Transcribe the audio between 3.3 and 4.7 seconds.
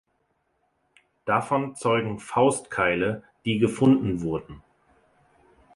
die gefunden wurden.